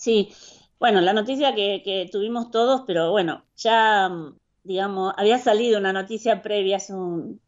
Sí, 0.00 0.32
bueno, 0.78 1.02
la 1.02 1.12
noticia 1.12 1.54
que, 1.54 1.82
que 1.84 2.08
tuvimos 2.10 2.50
todos, 2.50 2.84
pero 2.86 3.10
bueno, 3.10 3.44
ya, 3.54 4.08
mm, 4.08 4.34
digamos, 4.64 5.12
había 5.18 5.38
salido 5.38 5.78
una 5.78 5.92
noticia 5.92 6.40
previa 6.40 6.78
hace 6.78 6.94
un, 6.94 7.38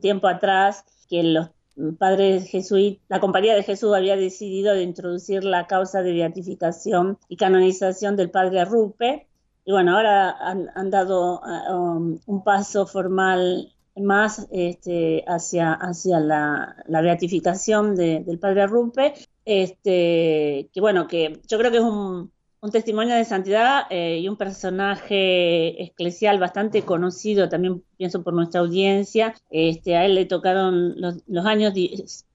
tiempo 0.00 0.26
atrás 0.26 0.84
que 1.08 1.22
los 1.22 1.50
padres 1.98 2.50
jesuitas, 2.50 3.04
la 3.08 3.20
Compañía 3.20 3.54
de 3.54 3.62
Jesús 3.62 3.94
había 3.94 4.16
decidido 4.16 4.74
de 4.74 4.82
introducir 4.82 5.44
la 5.44 5.68
causa 5.68 6.02
de 6.02 6.12
beatificación 6.12 7.16
y 7.28 7.36
canonización 7.36 8.16
del 8.16 8.30
padre 8.30 8.64
Rupe. 8.64 9.28
Y 9.64 9.70
bueno, 9.72 9.96
ahora 9.96 10.36
han, 10.40 10.90
dado 10.90 11.40
um, 11.40 12.18
un 12.26 12.44
paso 12.44 12.86
formal 12.86 13.72
más 13.96 14.48
este, 14.50 15.24
hacia, 15.28 15.74
hacia 15.74 16.18
la, 16.18 16.76
beatificación 16.88 17.94
del 17.94 18.38
padre 18.40 18.66
Rupe, 18.66 19.14
este, 19.50 20.70
que 20.72 20.80
bueno, 20.80 21.08
que 21.08 21.40
yo 21.48 21.58
creo 21.58 21.70
que 21.70 21.78
es 21.78 21.82
un, 21.82 22.30
un 22.60 22.70
testimonio 22.70 23.14
de 23.14 23.24
santidad 23.24 23.86
eh, 23.90 24.18
y 24.18 24.28
un 24.28 24.36
personaje 24.36 25.82
eclesial 25.82 26.38
bastante 26.38 26.82
conocido, 26.82 27.48
también 27.48 27.82
pienso 27.96 28.22
por 28.22 28.34
nuestra 28.34 28.60
audiencia. 28.60 29.34
Este, 29.50 29.96
a 29.96 30.04
él 30.04 30.14
le 30.14 30.26
tocaron 30.26 30.94
los, 31.00 31.46
años, 31.46 31.72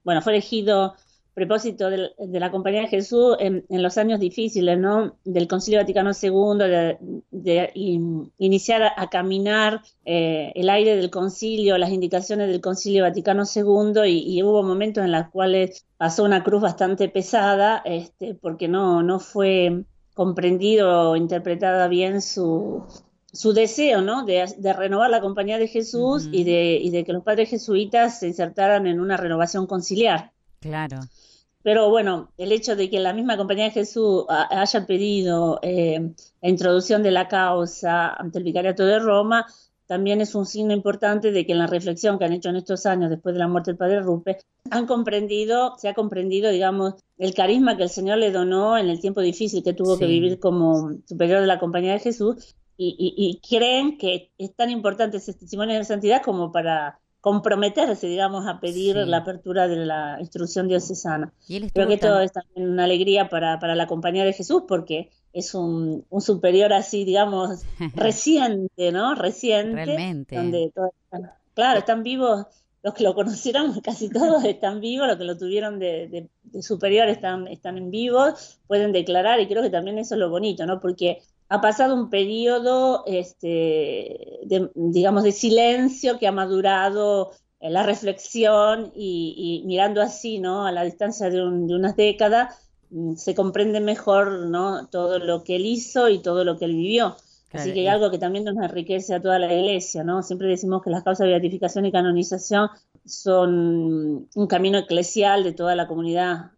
bueno, 0.03 0.21
fue 0.21 0.33
elegido 0.33 0.95
propósito 1.35 1.89
de, 1.89 2.13
la 2.17 2.49
Compañía 2.49 2.81
de 2.81 2.87
Jesús 2.87 3.35
en, 3.39 3.65
los 3.69 3.97
años 3.97 4.21
difíciles, 4.21 4.79
¿no? 4.79 5.17
Del 5.25 5.47
Concilio 5.49 5.81
Vaticano 5.81 6.11
II, 6.19 6.97
de, 7.29 7.71
iniciar 8.39 8.93
a, 8.95 9.09
caminar 9.09 9.81
eh, 10.05 10.53
el 10.55 10.69
aire 10.69 10.95
del 10.95 11.11
concilio, 11.11 11.77
las 11.77 11.91
indicaciones 11.91 12.47
del 12.47 12.61
Concilio 12.61 13.03
Vaticano 13.03 13.43
II, 13.43 14.01
y, 14.07 14.41
hubo 14.43 14.63
momentos 14.63 15.03
en 15.03 15.11
los 15.11 15.27
cuales 15.27 15.85
pasó 15.97 16.23
una 16.23 16.41
cruz 16.41 16.61
bastante 16.61 17.09
pesada, 17.09 17.81
este, 17.83 18.33
porque 18.33 18.69
no, 18.69 19.03
no 19.03 19.19
fue 19.19 19.83
comprendido 20.13 21.11
o 21.11 21.15
interpretada 21.17 21.89
bien 21.89 22.21
su, 22.21 22.85
su 23.33 23.51
deseo, 23.51 24.01
¿no? 24.01 24.23
De, 24.23 24.45
renovar 24.73 25.09
la 25.09 25.19
compañía 25.19 25.57
de 25.57 25.67
Jesús 25.67 26.29
y, 26.31 26.45
de, 26.45 26.79
y 26.81 26.91
de 26.91 27.03
que 27.03 27.11
los 27.11 27.23
padres 27.23 27.49
jesuitas 27.49 28.19
se 28.19 28.27
insertaran 28.27 28.87
en 28.87 29.01
una 29.01 29.17
renovación 29.17 29.67
conciliar. 29.67 30.31
Claro. 30.65 30.99
Pero 31.61 31.91
bueno, 31.91 32.31
el 32.37 32.51
hecho 32.51 32.75
de 32.75 32.89
que 32.89 32.99
la 32.99 33.13
misma 33.13 33.37
compañía 33.37 33.65
de 33.65 33.71
Jesús 33.71 34.25
haya 34.27 34.87
pedido 34.87 35.59
eh, 35.61 36.11
la 36.41 36.49
introducción 36.49 37.03
de 37.03 37.11
la 37.11 37.27
causa 37.27 38.13
ante 38.13 38.39
el 38.39 38.43
Vicariato 38.43 38.83
de 38.83 38.97
Roma 38.97 39.45
también 39.85 40.21
es 40.21 40.33
un 40.33 40.47
signo 40.47 40.73
importante 40.73 41.31
de 41.31 41.45
que 41.45 41.51
en 41.51 41.59
la 41.59 41.67
reflexión 41.67 42.17
que 42.17 42.25
han 42.25 42.33
hecho 42.33 42.49
en 42.49 42.55
estos 42.55 42.87
años 42.87 43.11
después 43.11 43.35
de 43.35 43.39
la 43.39 43.47
muerte 43.47 43.71
del 43.71 43.77
padre 43.77 43.99
Rupe, 43.99 44.39
han 44.71 44.87
comprendido, 44.87 45.77
se 45.77 45.87
ha 45.87 45.93
comprendido, 45.93 46.49
digamos, 46.49 46.95
el 47.19 47.35
carisma 47.35 47.77
que 47.77 47.83
el 47.83 47.89
Señor 47.89 48.17
le 48.17 48.31
donó 48.31 48.79
en 48.79 48.89
el 48.89 48.99
tiempo 48.99 49.21
difícil 49.21 49.63
que 49.63 49.73
tuvo 49.73 49.99
que 49.99 50.07
vivir 50.07 50.39
como 50.39 50.93
superior 51.07 51.41
de 51.41 51.47
la 51.47 51.59
Compañía 51.59 51.93
de 51.93 51.99
Jesús 51.99 52.55
y, 52.75 53.39
creen 53.47 53.99
que 53.99 54.31
es 54.39 54.55
tan 54.55 54.71
importante 54.71 55.17
ese 55.17 55.33
testimonio 55.33 55.77
de 55.77 55.85
santidad 55.85 56.23
como 56.23 56.51
para 56.51 56.99
comprometerse, 57.25 58.05
digamos, 58.05 58.45
a 58.45 58.59
pedir 58.59 58.97
la 58.97 59.17
apertura 59.17 59.67
de 59.67 59.77
la 59.77 60.17
instrucción 60.19 60.67
diocesana. 60.67 61.33
Creo 61.73 61.87
que 61.87 61.97
todo 61.97 62.19
es 62.19 62.31
también 62.31 62.69
una 62.69 62.83
alegría 62.83 63.29
para, 63.29 63.57
para 63.59 63.73
la 63.73 63.87
Compañía 63.87 64.23
de 64.23 64.31
Jesús 64.31 64.65
porque 64.67 65.09
es 65.33 65.55
un, 65.55 66.05
un 66.07 66.21
superior 66.21 66.71
así, 66.71 67.03
digamos, 67.03 67.63
reciente, 67.95 68.91
¿no? 68.91 69.15
Reciente. 69.15 69.85
Realmente. 69.85 70.35
Donde 70.35 70.71
claro, 71.55 71.79
están 71.79 72.03
vivos, 72.03 72.45
los 72.83 72.93
que 72.93 73.03
lo 73.03 73.15
conocieron, 73.15 73.73
casi 73.81 74.07
todos 74.07 74.45
están 74.45 74.79
vivos, 74.79 75.07
los 75.07 75.17
que 75.17 75.23
lo 75.23 75.35
tuvieron 75.35 75.79
de, 75.79 76.29
superior 76.61 77.09
están, 77.09 77.47
están 77.47 77.79
en 77.79 77.89
vivo, 77.89 78.35
pueden 78.67 78.91
declarar 78.91 79.39
y 79.39 79.47
creo 79.47 79.63
que 79.63 79.71
también 79.71 79.97
eso 79.97 80.13
es 80.13 80.19
lo 80.19 80.29
bonito, 80.29 80.67
¿no? 80.67 80.79
Porque 80.79 81.23
ha 81.49 81.61
pasado 81.61 81.93
un 81.93 82.09
periodo, 82.09 83.03
este, 83.05 84.39
de, 84.43 84.71
digamos, 84.75 85.23
de 85.23 85.31
silencio 85.31 86.19
que 86.19 86.27
ha 86.27 86.31
madurado 86.31 87.31
la 87.59 87.83
reflexión 87.83 88.91
y, 88.95 89.63
mirando 89.65 90.01
así, 90.01 90.39
¿no? 90.39 90.65
A 90.65 90.71
la 90.71 90.83
distancia 90.83 91.29
de, 91.29 91.37
de 91.37 91.75
unas 91.75 91.95
décadas, 91.95 92.55
Mm, 92.89 93.15
se 93.15 93.35
comprende 93.35 93.81
mejor 93.81 94.47
¿no? 94.47 94.87
todo 94.87 95.19
lo 95.19 95.43
que 95.43 95.55
él 95.55 95.65
hizo 95.65 96.09
y 96.09 96.19
todo 96.19 96.43
lo 96.43 96.57
que 96.57 96.65
él 96.65 96.75
vivió. 96.75 97.15
Así 97.51 97.73
que 97.73 97.81
hay 97.81 97.87
algo 97.87 98.11
que 98.11 98.17
también 98.17 98.43
nos 98.43 98.57
enriquece 98.57 99.13
a 99.13 99.21
toda 99.21 99.39
la 99.39 99.53
iglesia, 99.53 100.03
¿no? 100.03 100.21
Siempre 100.23 100.49
decimos 100.49 100.81
que 100.83 100.89
las 100.89 101.03
causas 101.03 101.25
de 101.25 101.31
beatificación 101.31 101.85
y 101.85 101.91
canonización 101.91 102.69
son 103.05 104.27
un 104.35 104.47
camino 104.47 104.77
eclesial 104.77 105.45
de 105.45 105.53
toda 105.53 105.73
la 105.73 105.87
comunidad 105.87 106.51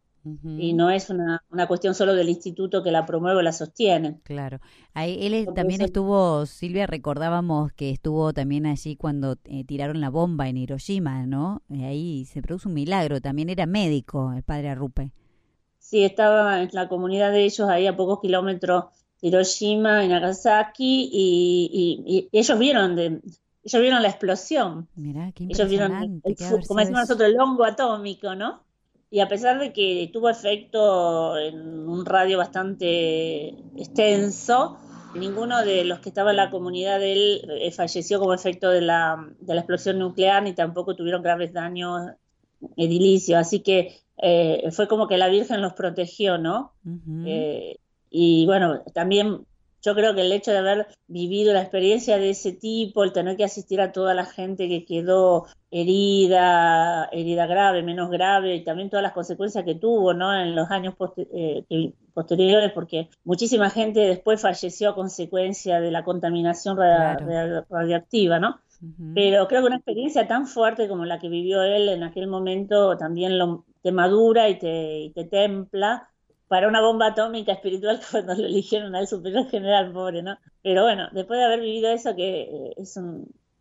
y 0.43 0.73
no 0.73 0.89
es 0.89 1.09
una, 1.09 1.43
una, 1.49 1.67
cuestión 1.67 1.93
solo 1.93 2.13
del 2.13 2.29
instituto 2.29 2.83
que 2.83 2.91
la 2.91 3.05
promueve 3.05 3.39
o 3.39 3.41
la 3.41 3.51
sostiene. 3.51 4.19
Claro. 4.23 4.59
Ahí, 4.93 5.17
él 5.21 5.47
también 5.53 5.81
estuvo, 5.81 6.45
Silvia, 6.45 6.87
recordábamos 6.87 7.71
que 7.73 7.91
estuvo 7.91 8.33
también 8.33 8.65
allí 8.65 8.95
cuando 8.95 9.37
eh, 9.45 9.63
tiraron 9.63 10.01
la 10.01 10.09
bomba 10.09 10.47
en 10.47 10.57
Hiroshima, 10.57 11.25
¿no? 11.25 11.61
ahí 11.69 12.25
se 12.25 12.41
produjo 12.41 12.69
un 12.69 12.75
milagro, 12.75 13.21
también 13.21 13.49
era 13.49 13.65
médico 13.65 14.33
el 14.33 14.43
padre 14.43 14.69
Arrupe. 14.69 15.11
Sí, 15.79 16.03
estaba 16.03 16.61
en 16.61 16.69
la 16.73 16.89
comunidad 16.89 17.31
de 17.31 17.45
ellos 17.45 17.69
ahí 17.69 17.87
a 17.87 17.95
pocos 17.95 18.19
kilómetros 18.19 18.85
de 19.21 19.29
Hiroshima 19.29 20.03
y 20.03 20.09
Nagasaki 20.09 21.09
y, 21.11 22.29
ellos 22.31 22.59
vieron 22.59 22.95
de, 22.95 23.21
ellos 23.63 23.81
vieron 23.81 24.01
la 24.01 24.09
explosión. 24.09 24.87
Mirá, 24.95 25.31
qué 25.33 25.45
ellos 25.45 25.69
vieron 25.69 26.21
como 26.67 26.79
decimos 26.79 26.91
nosotros, 26.91 27.29
el 27.29 27.39
hongo 27.39 27.63
atómico, 27.63 28.35
¿no? 28.35 28.66
Y 29.09 29.21
a 29.21 29.27
pesar 29.27 29.59
de 29.59 29.71
que 29.71 30.09
tuvo 30.11 30.29
efecto 30.29 31.37
en 31.37 31.87
un 31.87 32.05
radio 32.05 32.37
bastante 32.37 33.49
extenso, 33.77 34.77
ninguno 35.15 35.63
de 35.63 35.85
los 35.85 35.99
que 35.99 36.09
estaba 36.09 36.31
en 36.31 36.37
la 36.37 36.49
comunidad 36.49 36.99
de 36.99 37.13
él 37.13 37.41
eh, 37.61 37.71
falleció 37.71 38.19
como 38.19 38.33
efecto 38.33 38.69
de 38.69 38.81
la, 38.81 39.25
de 39.39 39.53
la 39.53 39.61
explosión 39.61 39.99
nuclear 39.99 40.43
ni 40.43 40.53
tampoco 40.53 40.95
tuvieron 40.95 41.23
graves 41.23 41.53
daños 41.53 42.01
edilicios. 42.75 43.39
Así 43.39 43.61
que 43.61 44.01
eh, 44.17 44.69
fue 44.71 44.87
como 44.87 45.07
que 45.07 45.17
la 45.17 45.29
Virgen 45.29 45.61
los 45.61 45.73
protegió, 45.73 46.37
¿no? 46.37 46.73
Eh, 47.25 47.77
y 48.09 48.45
bueno, 48.45 48.81
también 48.93 49.45
yo 49.81 49.95
creo 49.95 50.15
que 50.15 50.21
el 50.21 50.31
hecho 50.31 50.51
de 50.51 50.57
haber 50.57 50.87
vivido 51.07 51.53
la 51.53 51.61
experiencia 51.61 52.17
de 52.17 52.31
ese 52.31 52.51
tipo, 52.51 53.03
el 53.03 53.13
tener 53.13 53.37
que 53.37 53.43
asistir 53.43 53.81
a 53.81 53.91
toda 53.91 54.13
la 54.13 54.25
gente 54.25 54.67
que 54.67 54.85
quedó 54.85 55.45
herida, 55.71 57.09
herida 57.11 57.45
grave, 57.45 57.83
menos 57.83 58.09
grave, 58.09 58.55
y 58.55 58.63
también 58.63 58.89
todas 58.89 59.03
las 59.03 59.13
consecuencias 59.13 59.63
que 59.65 59.75
tuvo, 59.75 60.13
¿no? 60.13 60.33
En 60.33 60.55
los 60.55 60.69
años 60.71 60.95
eh, 61.17 61.93
posteriores, 62.13 62.71
porque 62.71 63.09
muchísima 63.23 63.69
gente 63.69 63.99
después 64.01 64.41
falleció 64.41 64.89
a 64.89 64.95
consecuencia 64.95 65.79
de 65.79 65.91
la 65.91 66.03
contaminación 66.03 66.77
radioactiva, 66.77 68.39
¿no? 68.39 68.59
Pero 69.15 69.47
creo 69.47 69.61
que 69.61 69.67
una 69.67 69.77
experiencia 69.77 70.27
tan 70.27 70.45
fuerte 70.45 70.87
como 70.87 71.05
la 71.05 71.19
que 71.19 71.29
vivió 71.29 71.63
él 71.63 71.89
en 71.89 72.03
aquel 72.03 72.27
momento 72.27 72.95
también 72.95 73.39
lo, 73.39 73.65
te 73.81 73.91
madura 73.91 74.49
y 74.49 74.59
te, 74.59 75.11
te 75.15 75.23
templa 75.25 76.09
para 76.47 76.67
una 76.67 76.81
bomba 76.81 77.07
atómica 77.07 77.51
espiritual 77.51 77.99
cuando 78.11 78.35
lo 78.35 78.45
eligieron 78.45 78.95
al 78.95 79.07
superior 79.07 79.47
general, 79.49 79.91
pobre, 79.91 80.23
¿no? 80.23 80.37
Pero 80.63 80.83
bueno, 80.83 81.07
después 81.11 81.39
de 81.39 81.45
haber 81.45 81.61
vivido 81.61 81.89
eso, 81.89 82.15
que 82.15 82.41
eh, 82.41 82.73
es 82.77 82.99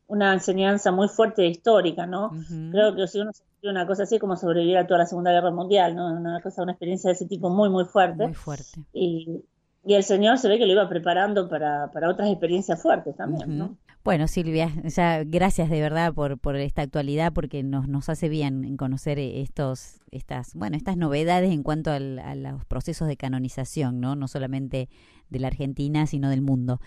una 0.06 0.32
enseñanza 0.32 0.92
muy 0.92 1.08
fuerte 1.08 1.46
histórica, 1.46 2.06
¿no? 2.06 2.30
Creo 2.70 2.94
que 2.94 3.06
si 3.08 3.20
uno 3.20 3.32
se 3.32 3.42
una 3.68 3.86
cosa 3.86 4.04
así 4.04 4.18
como 4.18 4.36
sobrevivir 4.36 4.78
a 4.78 4.86
toda 4.86 4.98
la 4.98 5.06
Segunda 5.06 5.32
Guerra 5.32 5.50
Mundial, 5.50 5.94
¿no? 5.94 6.12
Una 6.12 6.40
cosa, 6.40 6.62
una 6.62 6.72
experiencia 6.72 7.08
de 7.08 7.14
ese 7.14 7.26
tipo 7.26 7.50
muy, 7.50 7.68
muy 7.68 7.84
fuerte. 7.84 8.24
Muy 8.24 8.34
fuerte. 8.34 8.80
Y, 8.92 9.42
y 9.84 9.94
el 9.94 10.02
Señor 10.02 10.38
se 10.38 10.48
ve 10.48 10.58
que 10.58 10.66
lo 10.66 10.72
iba 10.72 10.88
preparando 10.88 11.48
para, 11.48 11.90
para 11.92 12.10
otras 12.10 12.28
experiencias 12.28 12.80
fuertes 12.80 13.16
también, 13.16 13.58
¿no? 13.58 13.76
Bueno, 14.06 14.28
Silvia, 14.28 14.72
ya 14.84 15.24
gracias 15.24 15.68
de 15.68 15.80
verdad 15.80 16.14
por, 16.14 16.38
por 16.38 16.54
esta 16.54 16.82
actualidad 16.82 17.32
porque 17.32 17.64
nos, 17.64 17.88
nos 17.88 18.08
hace 18.08 18.28
bien 18.28 18.76
conocer 18.76 19.18
estos, 19.18 19.98
estas, 20.12 20.54
bueno, 20.54 20.76
estas 20.76 20.96
novedades 20.96 21.50
en 21.50 21.64
cuanto 21.64 21.90
a 21.90 21.98
los 21.98 22.64
procesos 22.66 23.08
de 23.08 23.16
canonización, 23.16 23.98
¿no? 23.98 24.14
No 24.14 24.28
solamente 24.28 24.88
de 25.28 25.40
la 25.40 25.48
Argentina, 25.48 26.06
sino 26.06 26.30
del 26.30 26.40
mundo. 26.40 26.80